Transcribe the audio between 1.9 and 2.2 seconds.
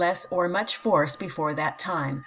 time..